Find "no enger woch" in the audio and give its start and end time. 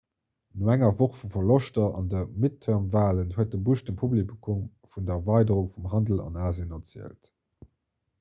0.59-1.17